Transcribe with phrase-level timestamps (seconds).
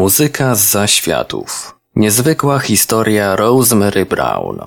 [0.00, 1.78] Muzyka z zaświatów.
[1.96, 4.58] Niezwykła historia Rosemary Brown.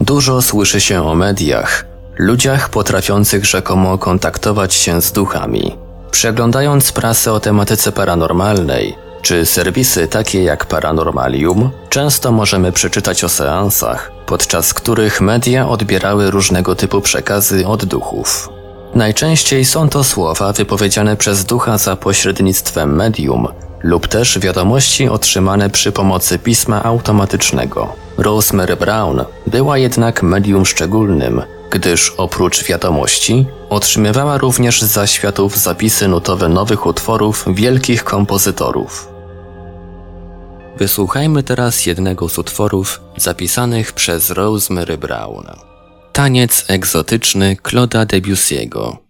[0.00, 1.86] Dużo słyszy się o mediach,
[2.18, 5.76] ludziach potrafiących rzekomo kontaktować się z duchami.
[6.10, 14.12] Przeglądając prasę o tematyce paranormalnej, czy serwisy takie jak Paranormalium, często możemy przeczytać o seansach,
[14.26, 18.53] podczas których media odbierały różnego typu przekazy od duchów.
[18.94, 23.48] Najczęściej są to słowa wypowiedziane przez ducha za pośrednictwem medium
[23.82, 27.92] lub też wiadomości otrzymane przy pomocy pisma automatycznego.
[28.18, 36.48] Rosemary Brown była jednak medium szczególnym, gdyż oprócz wiadomości otrzymywała również z zaświatów zapisy nutowe
[36.48, 39.08] nowych utworów wielkich kompozytorów.
[40.78, 45.63] Wysłuchajmy teraz jednego z utworów zapisanych przez Rosemary Brown.
[46.14, 49.03] Taniec egzotyczny Claude'a Debussy'ego.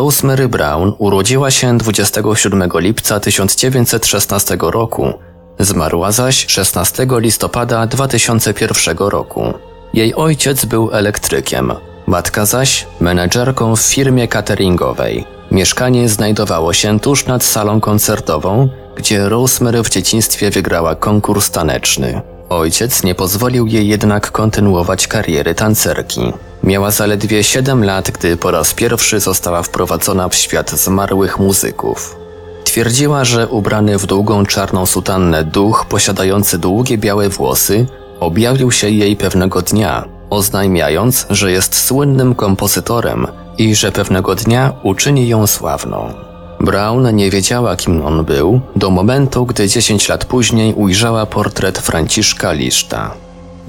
[0.00, 5.12] Rosemary Brown urodziła się 27 lipca 1916 roku,
[5.58, 9.54] zmarła zaś 16 listopada 2001 roku.
[9.94, 11.72] Jej ojciec był elektrykiem,
[12.06, 15.24] matka zaś menedżerką w firmie cateringowej.
[15.50, 22.20] Mieszkanie znajdowało się tuż nad salą koncertową, gdzie Rosemary w dzieciństwie wygrała konkurs taneczny.
[22.48, 26.32] Ojciec nie pozwolił jej jednak kontynuować kariery tancerki.
[26.64, 32.16] Miała zaledwie 7 lat, gdy po raz pierwszy została wprowadzona w świat zmarłych muzyków.
[32.64, 37.86] Twierdziła, że ubrany w długą czarną sutannę duch posiadający długie białe włosy
[38.20, 43.26] objawił się jej pewnego dnia, oznajmiając, że jest słynnym kompozytorem
[43.58, 46.14] i że pewnego dnia uczyni ją sławną.
[46.60, 52.52] Brown nie wiedziała, kim on był, do momentu, gdy 10 lat później ujrzała portret Franciszka
[52.52, 53.14] Liszta.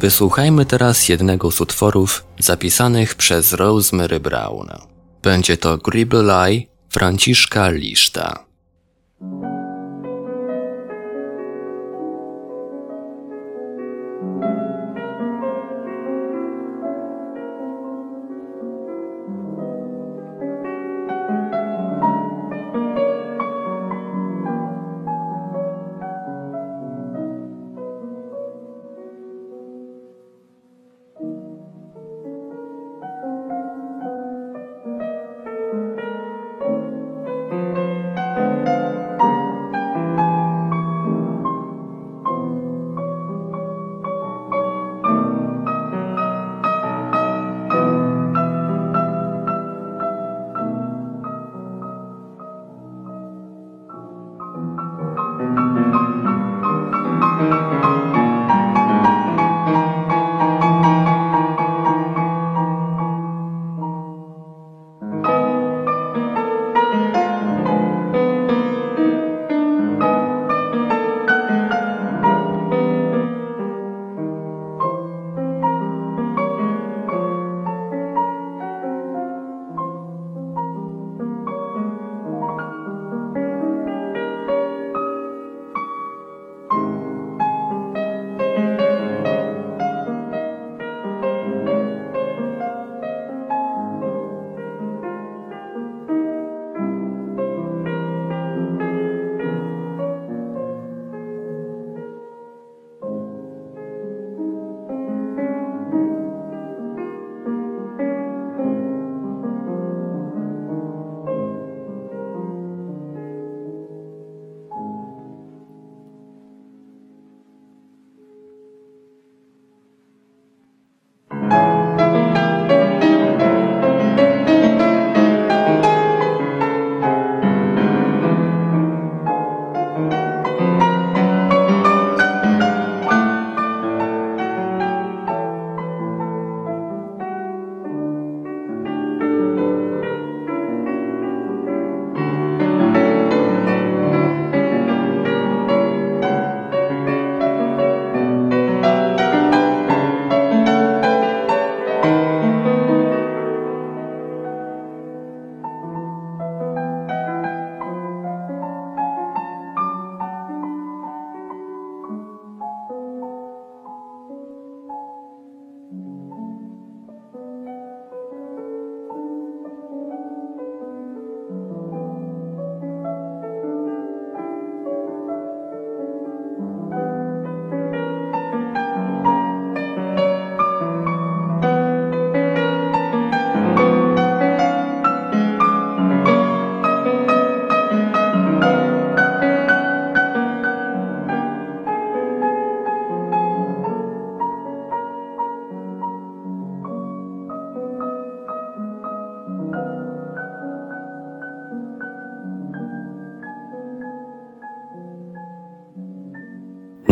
[0.01, 4.68] Wysłuchajmy teraz jednego z utworów zapisanych przez Rosemary Brown.
[5.24, 8.45] Będzie to Gribble Eye Franciszka Liszta.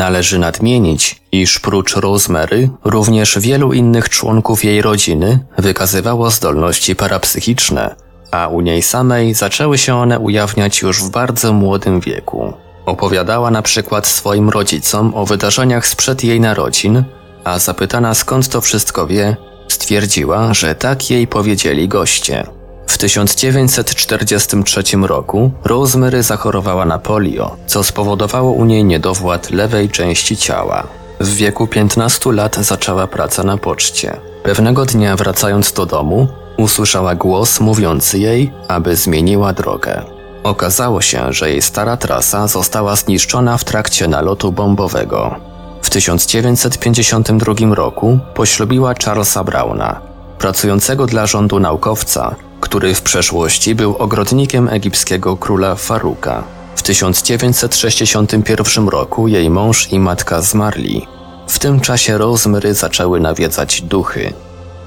[0.09, 7.95] Należy nadmienić, iż prócz Rosemary również wielu innych członków jej rodziny wykazywało zdolności parapsychiczne,
[8.31, 12.53] a u niej samej zaczęły się one ujawniać już w bardzo młodym wieku.
[12.85, 17.03] Opowiadała na przykład swoim rodzicom o wydarzeniach sprzed jej narodzin,
[17.43, 22.58] a zapytana skąd to wszystko wie, stwierdziła, że tak jej powiedzieli goście.
[22.89, 30.87] W 1943 roku Rosemary zachorowała na polio, co spowodowało u niej niedowład lewej części ciała.
[31.19, 34.17] W wieku 15 lat zaczęła pracę na poczcie.
[34.43, 36.27] Pewnego dnia wracając do domu,
[36.57, 40.01] usłyszała głos mówiący jej, aby zmieniła drogę.
[40.43, 45.35] Okazało się, że jej stara trasa została zniszczona w trakcie nalotu bombowego.
[45.81, 50.09] W 1952 roku poślubiła Charlesa Browna,
[50.39, 56.43] pracującego dla rządu naukowca, który w przeszłości był ogrodnikiem egipskiego króla Faruka.
[56.75, 61.07] W 1961 roku jej mąż i matka zmarli.
[61.47, 64.33] W tym czasie Rosemary zaczęły nawiedzać duchy.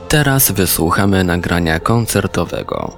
[0.08, 2.92] Teraz wysłuchamy nagrania koncertowego.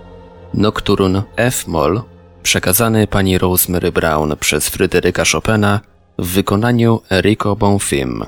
[0.54, 2.02] Nocturne F-moll
[2.42, 5.80] przekazany pani Rosemary Brown przez Fryderyka Chopina
[6.18, 8.24] w wykonaniu Enrico Bonfim.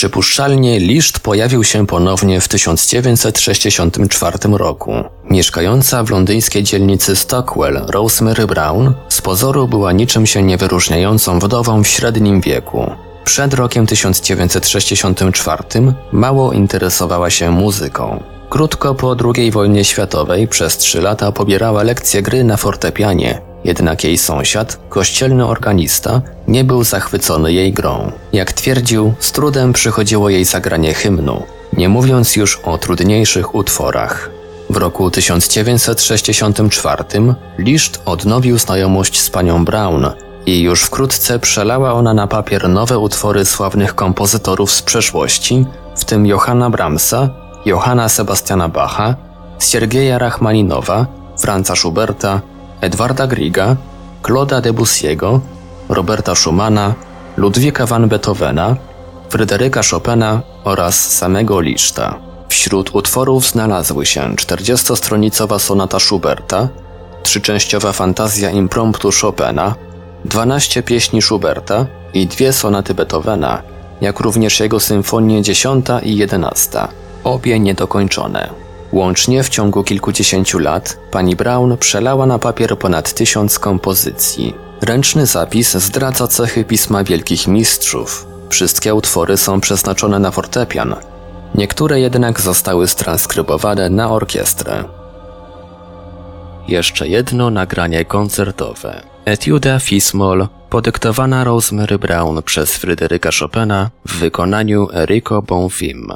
[0.00, 4.92] Przypuszczalnie Liszt pojawił się ponownie w 1964 roku.
[5.30, 11.84] Mieszkająca w londyńskiej dzielnicy Stockwell Rosemary Brown z pozoru była niczym się nie wyróżniającą wdową
[11.84, 12.90] w średnim wieku.
[13.24, 15.62] Przed rokiem 1964
[16.12, 18.22] mało interesowała się muzyką.
[18.50, 24.18] Krótko po II wojnie światowej przez trzy lata pobierała lekcje gry na fortepianie, jednak jej
[24.18, 28.12] sąsiad, kościelny organista, nie był zachwycony jej grą.
[28.32, 34.30] Jak twierdził, z trudem przychodziło jej zagranie hymnu, nie mówiąc już o trudniejszych utworach.
[34.70, 37.04] W roku 1964
[37.58, 40.06] Liszt odnowił znajomość z panią Brown
[40.46, 46.26] i już wkrótce przelała ona na papier nowe utwory sławnych kompozytorów z przeszłości, w tym
[46.26, 47.28] Johanna Brahmsa,
[47.66, 49.14] Johanna Sebastiana Bacha,
[49.58, 51.06] Siergieja Rachmaninowa,
[51.38, 52.40] Franza Schuberta,
[52.80, 53.76] Edwarda Griega,
[54.22, 55.40] Claude'a Debussy'ego,
[55.88, 56.94] Roberta Schumana,
[57.36, 58.76] Ludwika van Beethovena,
[59.28, 62.18] Fryderyka Chopina oraz samego Liszta.
[62.48, 66.68] Wśród utworów znalazły się 40-stronicowa sonata Schuberta,
[67.22, 69.74] trzyczęściowa fantazja impromptu Chopina,
[70.24, 73.62] 12 pieśni Schuberta i dwie sonaty Beethovena,
[74.00, 76.88] jak również jego symfonie 10 i 11,
[77.24, 78.69] obie niedokończone.
[78.92, 84.54] Łącznie w ciągu kilkudziesięciu lat pani Brown przelała na papier ponad tysiąc kompozycji.
[84.80, 88.26] Ręczny zapis zdradza cechy pisma wielkich mistrzów.
[88.48, 90.94] Wszystkie utwory są przeznaczone na fortepian,
[91.54, 94.84] niektóre jednak zostały transkrybowane na orkiestrę.
[96.68, 99.02] Jeszcze jedno nagranie koncertowe.
[99.24, 106.12] Etiuda Fismol, podyktowana Rosemary Brown przez Fryderyka Chopina w wykonaniu Enrico Bonfim.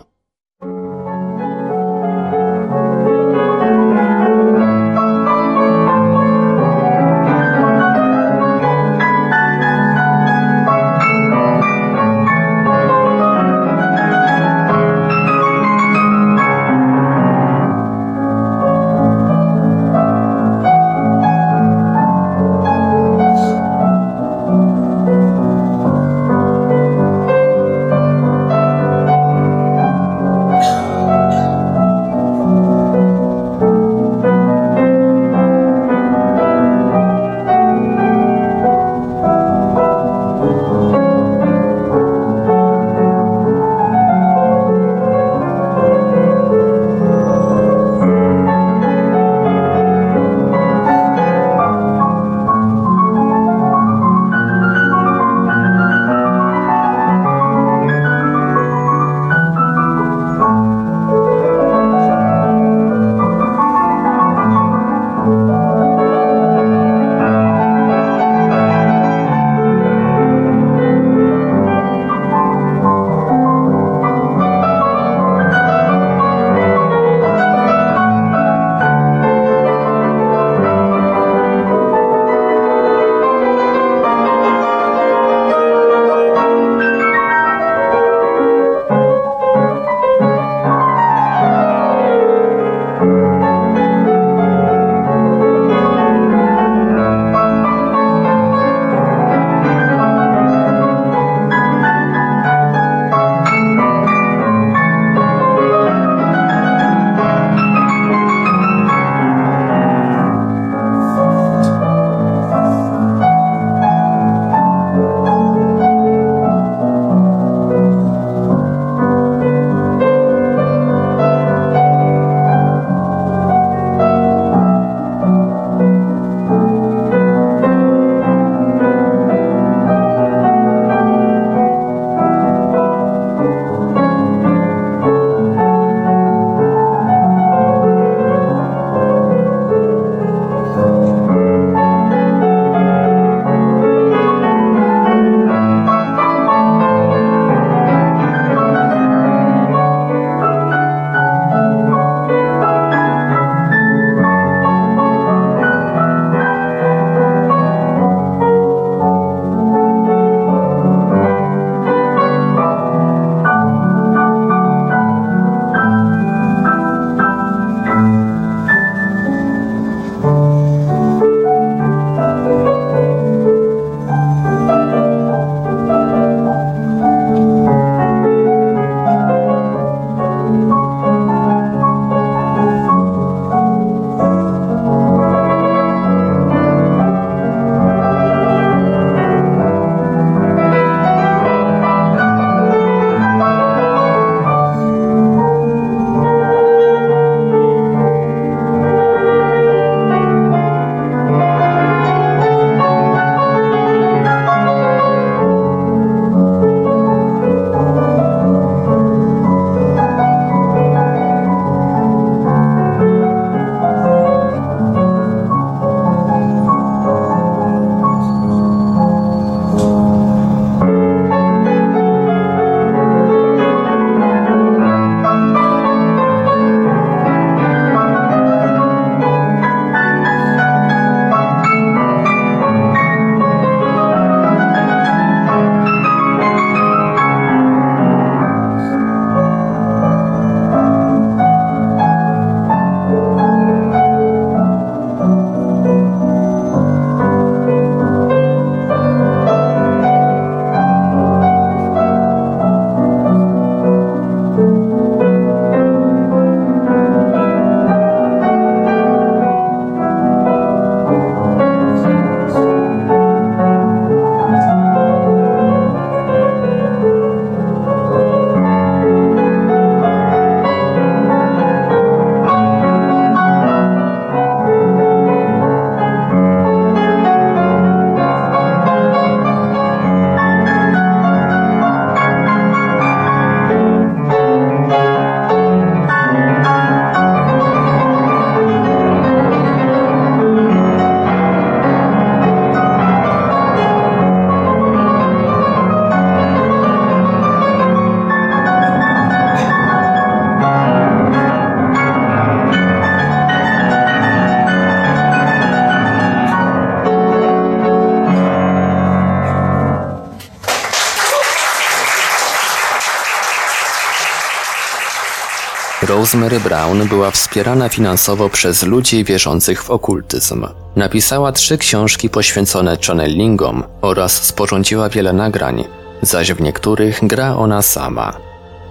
[316.24, 320.66] Rosemary Brown była wspierana finansowo przez ludzi wierzących w okultyzm.
[320.96, 325.84] Napisała trzy książki poświęcone channelingom oraz sporządziła wiele nagrań,
[326.22, 328.37] zaś w niektórych gra ona sama.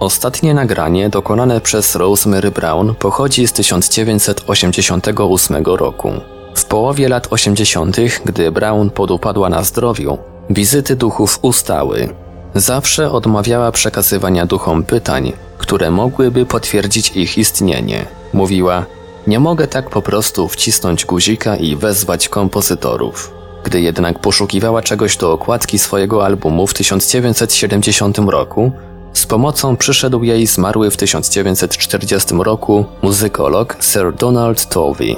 [0.00, 6.12] Ostatnie nagranie dokonane przez Rosemary Brown pochodzi z 1988 roku.
[6.54, 10.18] W połowie lat 80., gdy Brown podupadła na zdrowiu,
[10.50, 12.08] wizyty duchów ustały.
[12.54, 18.06] Zawsze odmawiała przekazywania duchom pytań, które mogłyby potwierdzić ich istnienie.
[18.32, 18.86] Mówiła:
[19.26, 23.34] Nie mogę tak po prostu wcisnąć guzika i wezwać kompozytorów.
[23.64, 28.72] Gdy jednak poszukiwała czegoś do okładki swojego albumu w 1970 roku,
[29.12, 35.16] z pomocą przyszedł jej zmarły w 1940 roku muzykolog Sir Donald Tovey.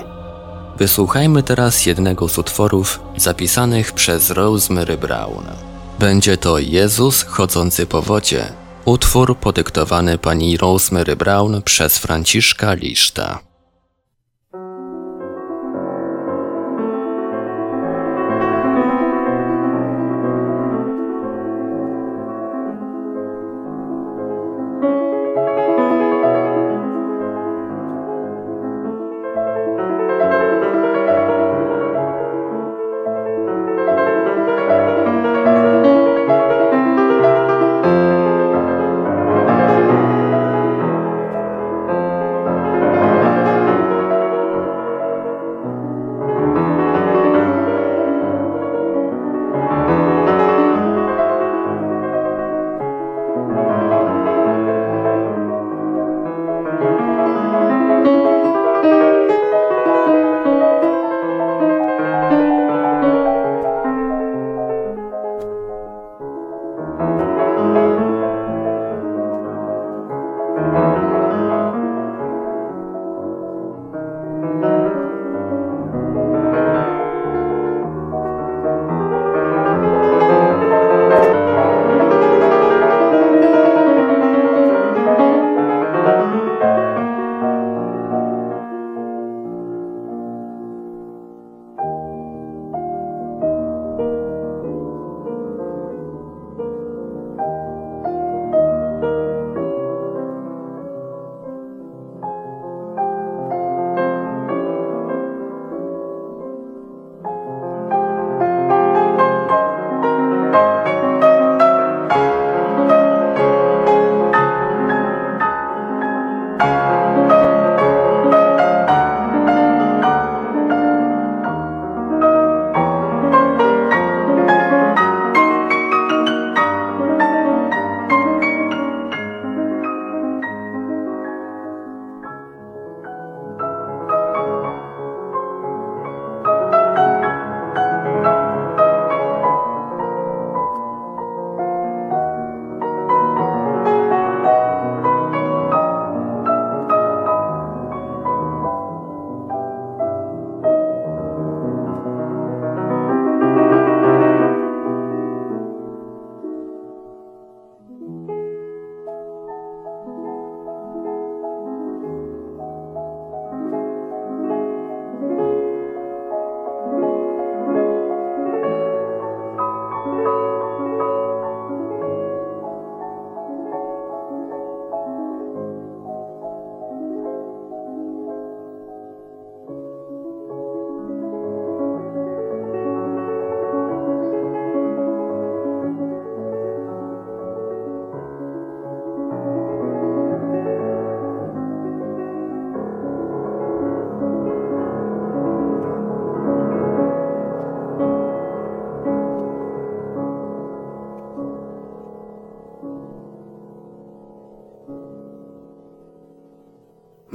[0.78, 5.44] Wysłuchajmy teraz jednego z utworów zapisanych przez Rosemary Brown.
[5.98, 8.52] Będzie to Jezus chodzący po wodzie,
[8.86, 13.38] utwór podyktowany pani Rosemary Brown przez Franciszka Liszta.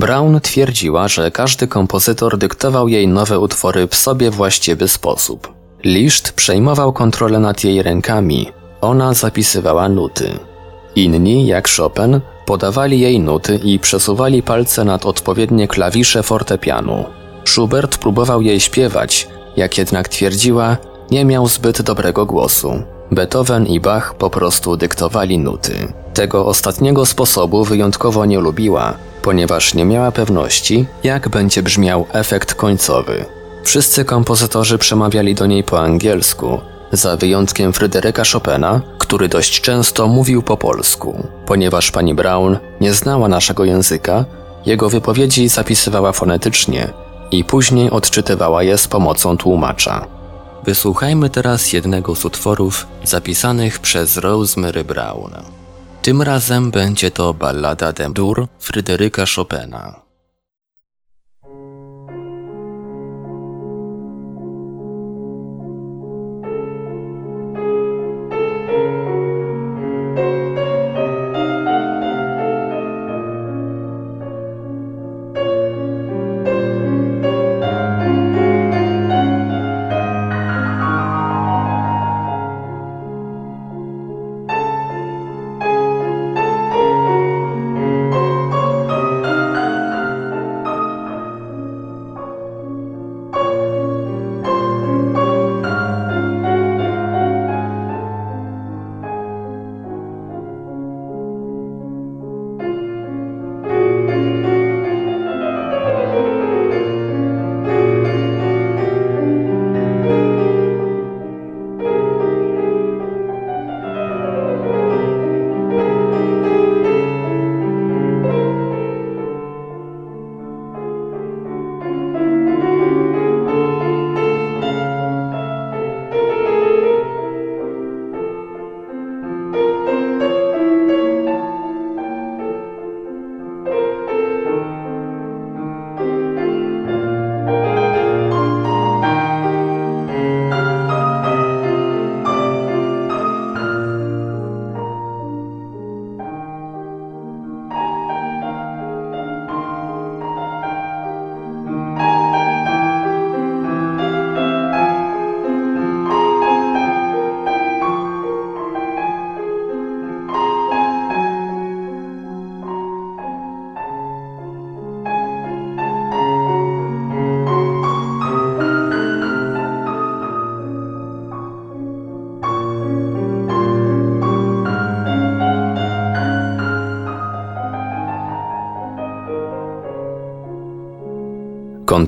[0.02, 5.54] Brown twierdziła, że każdy kompozytor dyktował jej nowe utwory w sobie właściwy sposób.
[5.84, 10.40] Liszt przejmował kontrolę nad jej rękami, ona zapisywała nuty.
[10.96, 17.06] Inni, jak Chopin, podawali jej nuty i przesuwali palce nad odpowiednie klawisze fortepianu.
[17.46, 20.78] Schubert próbował jej śpiewać, jak jednak twierdziła,
[21.12, 22.84] nie miał zbyt dobrego głosu.
[23.12, 25.94] Beethoven i Bach po prostu dyktowali nuty.
[26.14, 33.26] Tego ostatniego sposobu wyjątkowo nie lubiła, ponieważ nie miała pewności, jak będzie brzmiał efekt końcowy.
[33.64, 36.60] Wszyscy kompozytorzy przemawiali do niej po angielsku,
[36.92, 41.28] za wyjątkiem Fryderyka Chopina, który dość często mówił po polsku.
[41.46, 44.26] Ponieważ pani Brown nie znała naszego języka,
[44.66, 46.88] Jego wypowiedzi zapisywała fonetycznie
[47.32, 50.08] i później odczytywała je z pomocą tłumacza.
[50.64, 55.61] Wysłuchajmy teraz jednego z utworów zapisanych przez Rosemary Brown.
[56.02, 60.01] Tym razem będzie to ballada d'Em-Dur Fryderyka Chopina.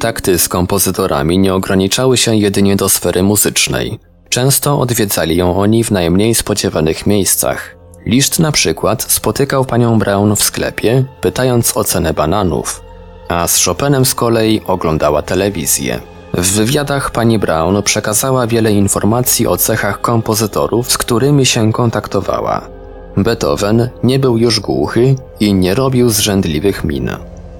[0.04, 4.00] Kontakty z kompozytorami nie ograniczały się jedynie do sfery muzycznej.
[4.30, 7.76] Często odwiedzali ją oni w najmniej spodziewanych miejscach.
[8.06, 12.84] Liszt na przykład spotykał panią Brown w sklepie, pytając o cenę bananów,
[13.30, 16.00] a z Chopinem z kolei oglądała telewizję.
[16.34, 22.68] W wywiadach pani Brown przekazała wiele informacji o cechach kompozytorów, z którymi się kontaktowała.
[23.18, 27.10] Beethoven nie był już głuchy i nie robił zrzędliwych min.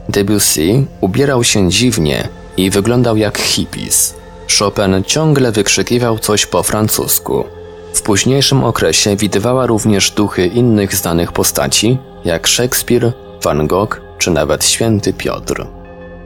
[0.10, 4.16] Debussy ubierał się dziwnie i wyglądał jak hippies.
[4.60, 7.46] Chopin ciągle wykrzykiwał coś po francusku.
[7.94, 13.12] W późniejszym okresie widywała również duchy innych znanych postaci, jak Szekspir,
[13.44, 15.68] Van Gogh czy nawet święty Piotr.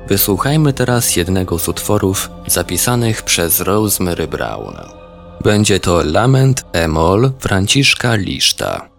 [0.08, 4.76] Wysłuchajmy teraz jednego z utworów zapisanych przez Rosemary Brown.
[5.44, 8.97] Będzie to Lament Emol Franciszka Liszta.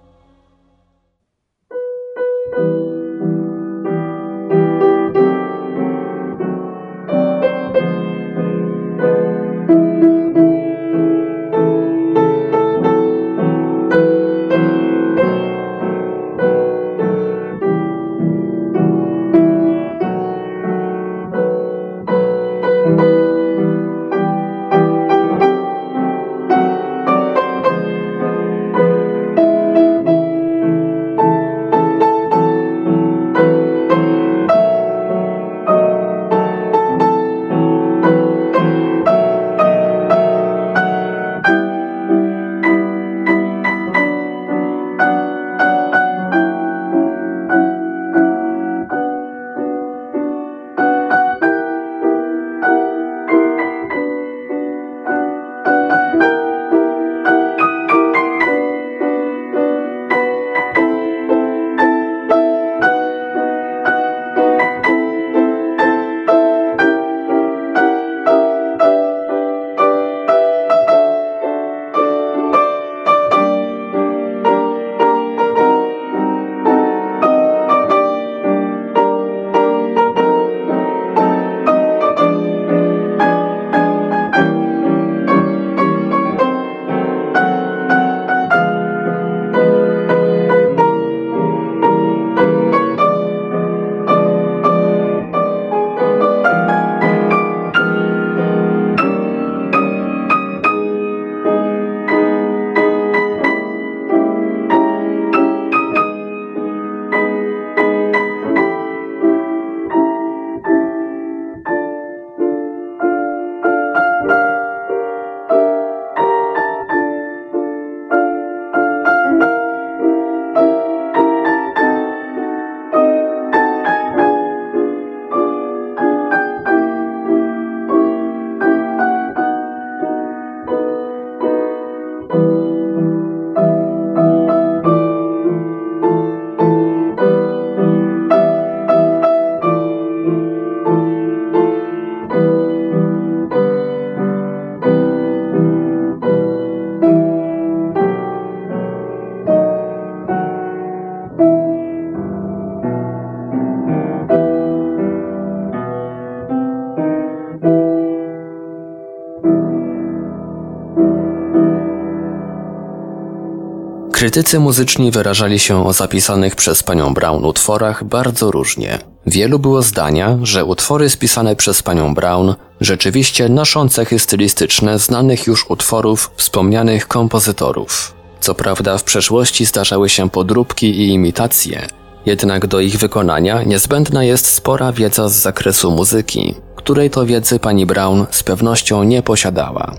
[164.38, 168.98] Krytycy muzyczni wyrażali się o zapisanych przez panią Brown utworach bardzo różnie.
[169.26, 175.70] Wielu było zdania, że utwory spisane przez panią Brown rzeczywiście noszą cechy stylistyczne znanych już
[175.70, 178.14] utworów wspomnianych kompozytorów.
[178.40, 181.86] Co prawda w przeszłości zdarzały się podróbki i imitacje,
[182.26, 187.86] jednak do ich wykonania niezbędna jest spora wiedza z zakresu muzyki, której to wiedzy pani
[187.86, 189.94] Brown z pewnością nie posiadała.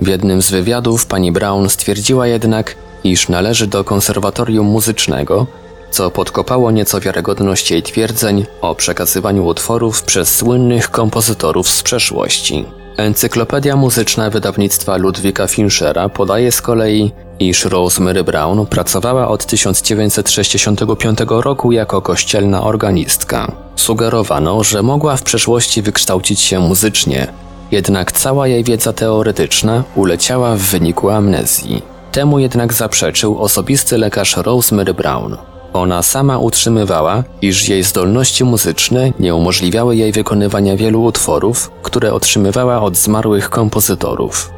[0.00, 2.76] W jednym z wywiadów pani Brown stwierdziła jednak,
[3.10, 5.46] iż należy do konserwatorium muzycznego,
[5.90, 12.64] co podkopało nieco wiarygodność jej twierdzeń o przekazywaniu utworów przez słynnych kompozytorów z przeszłości.
[12.96, 21.72] Encyklopedia muzyczna wydawnictwa Ludwika Finchera podaje z kolei, iż Rosemary Brown pracowała od 1965 roku
[21.72, 23.52] jako kościelna organistka.
[23.76, 27.26] Sugerowano, że mogła w przeszłości wykształcić się muzycznie,
[27.70, 31.95] jednak cała jej wiedza teoretyczna uleciała w wyniku amnezji.
[32.16, 35.36] Temu jednak zaprzeczył osobisty lekarz Rosemary Brown.
[35.72, 42.82] Ona sama utrzymywała, iż jej zdolności muzyczne nie umożliwiały jej wykonywania wielu utworów, które otrzymywała
[42.82, 44.50] od zmarłych kompozytorów.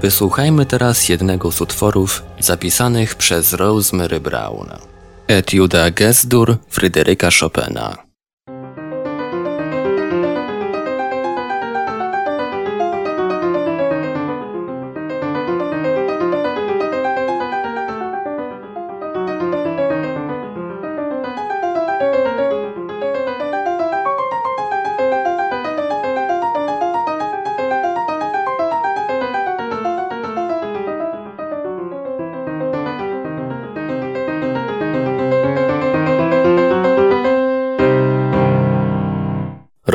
[0.00, 4.68] Wysłuchajmy teraz jednego z utworów zapisanych przez Rosemary Brown.
[5.28, 8.03] Etiuda Gestur Fryderyka Chopina.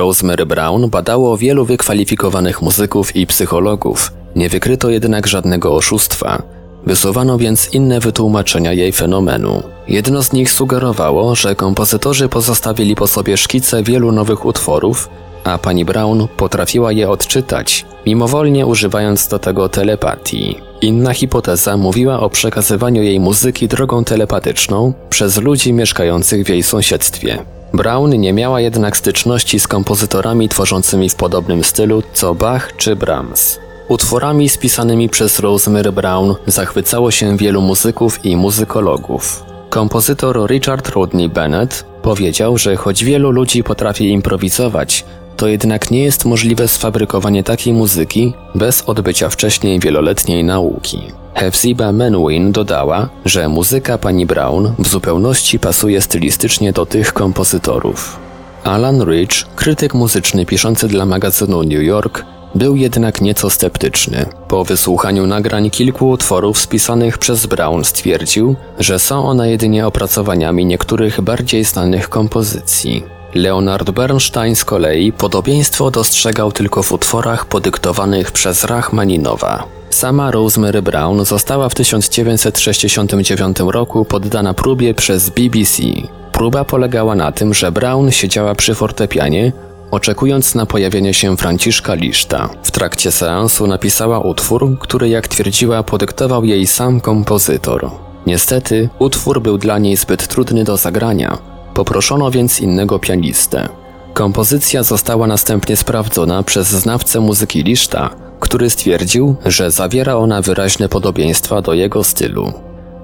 [0.10, 4.12] Rosemary Brown badało wielu wykwalifikowanych muzyków i psychologów.
[4.36, 6.43] Nie wykryto jednak żadnego oszustwa.
[6.86, 9.63] Wysuwano więc inne wytłumaczenia jej fenomenu.
[9.88, 15.10] Jedno z nich sugerowało, że kompozytorzy pozostawili po sobie szkice wielu nowych utworów,
[15.43, 20.56] a pani Brown potrafiła je odczytać, mimowolnie używając do tego telepatii.
[20.82, 27.59] Inna hipoteza mówiła o przekazywaniu jej muzyki drogą telepatyczną przez ludzi mieszkających w jej sąsiedztwie.
[27.73, 33.60] Brown nie miała jednak styczności z kompozytorami tworzącymi w podobnym stylu co Bach czy Brahms.
[33.88, 39.43] Utworami spisanymi przez Rosemary Brown zachwycało się wielu muzyków i muzykologów.
[39.69, 45.05] Kompozytor Richard Rodney Bennett powiedział, że choć wielu ludzi potrafi improwizować,
[45.39, 51.02] to jednak nie jest możliwe sfabrykowanie takiej muzyki bez odbycia wcześniej wieloletniej nauki.
[51.36, 58.19] Hefziba Menwin dodała, że muzyka pani Brown w zupełności pasuje stylistycznie do tych kompozytorów.
[58.63, 62.25] Alan Rich, krytyk muzyczny piszący dla magazynu New York,
[62.56, 64.25] był jednak nieco sceptyczny.
[64.47, 71.21] Po wysłuchaniu nagrań kilku utworów spisanych przez Brown stwierdził, że są one jedynie opracowaniami niektórych
[71.21, 73.18] bardziej znanych kompozycji.
[73.33, 79.63] Leonard Bernstein z kolei podobieństwo dostrzegał tylko w utworach podyktowanych przez Rachmaninowa.
[79.89, 85.83] Sama Rosemary Brown została w 1969 roku poddana próbie przez BBC.
[86.31, 89.51] Próba polegała na tym, że Brown siedziała przy fortepianie,
[89.91, 92.49] oczekując na pojawienie się Franciszka Liszta.
[92.63, 97.91] W trakcie seansu napisała utwór, który jak twierdziła podyktował jej sam kompozytor.
[98.27, 101.37] Niestety, utwór był dla niej zbyt trudny do zagrania,
[101.79, 103.69] Poproszono więc innego pianistę.
[104.13, 111.61] Kompozycja została następnie sprawdzona przez znawcę muzyki Liszta, który stwierdził, że zawiera ona wyraźne podobieństwa
[111.61, 112.53] do jego stylu.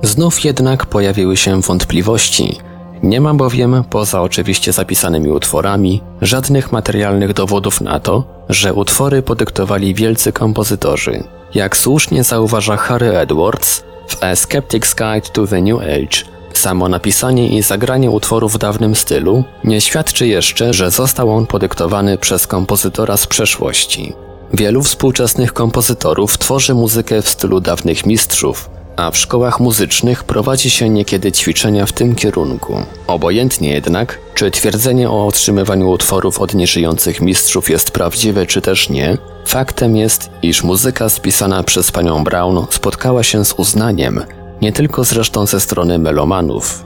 [0.02, 2.58] Znów jednak pojawiły się wątpliwości.
[3.04, 9.94] Nie ma bowiem, poza oczywiście zapisanymi utworami, żadnych materialnych dowodów na to, że utwory podyktowali
[9.94, 11.24] wielcy kompozytorzy.
[11.54, 17.58] Jak słusznie zauważa Harry Edwards w A Skeptic's Guide to the New Age, Samo napisanie
[17.58, 23.18] i zagranie utworu w dawnym stylu nie świadczy jeszcze, że został on podyktowany przez kompozytora
[23.18, 24.14] z przeszłości.
[24.54, 30.90] Wielu współczesnych kompozytorów tworzy muzykę w stylu dawnych mistrzów, a w szkołach muzycznych prowadzi się
[30.90, 32.84] niekiedy ćwiczenia w tym kierunku.
[33.08, 39.18] Obojętnie jednak, czy twierdzenie o otrzymywaniu utworów od nieżyjących mistrzów jest prawdziwe czy też nie,
[39.48, 44.24] faktem jest, iż muzyka spisana przez panią Brown spotkała się z uznaniem,
[44.62, 46.86] nie tylko zresztą ze strony melomanów.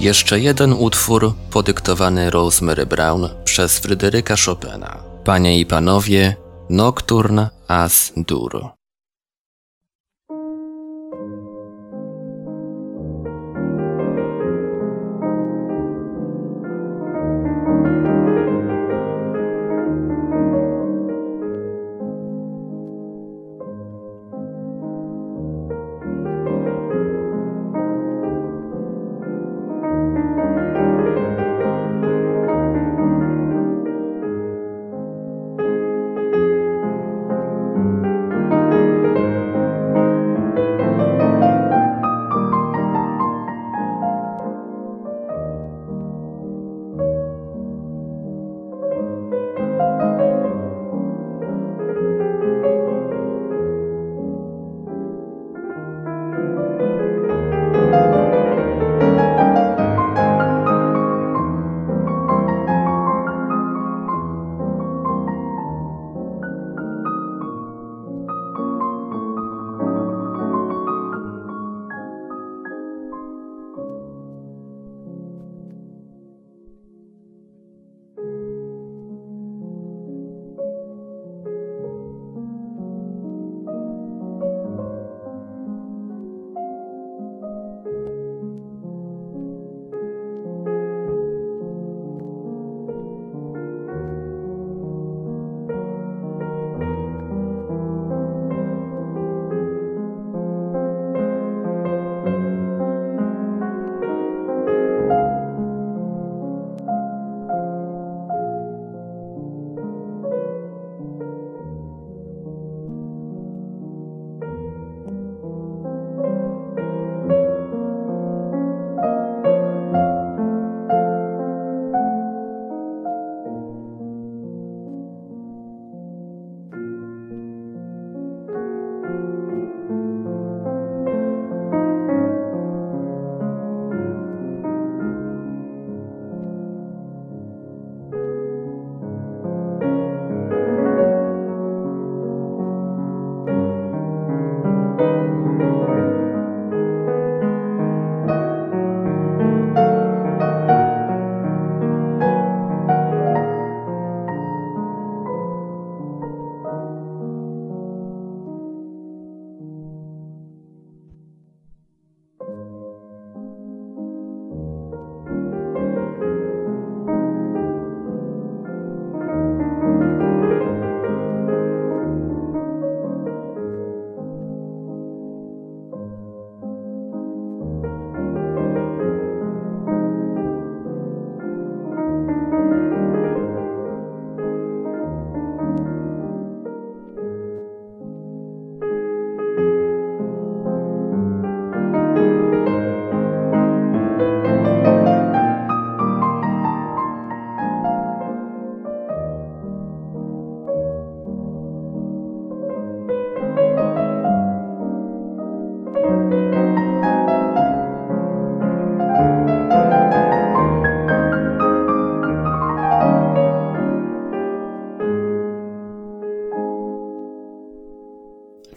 [0.00, 4.96] Jeszcze jeden utwór podyktowany Rosemary Brown przez Fryderyka Chopina.
[5.24, 6.36] Panie i panowie,
[6.70, 8.75] Nocturne as Dur.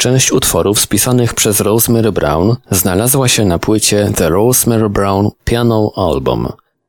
[0.09, 6.47] Część utworów spisanych przez Rosemary Brown znalazła się na płycie The Rosemary Brown Piano Album.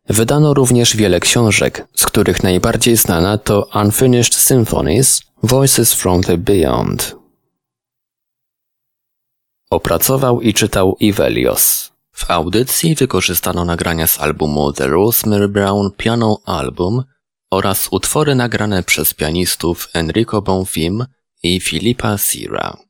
[0.08, 7.16] Wydano również wiele książek, z których najbardziej znana to Unfinished Symphonies, Voices from the Beyond.
[9.70, 11.92] Opracował i czytał Ivelios.
[12.12, 17.02] W audycji wykorzystano nagrania z albumu The Rosemary Brown Piano Album
[17.50, 21.04] oraz utwory nagrane przez pianistów Enrico Bonfim
[21.42, 22.89] i Filipa Sira.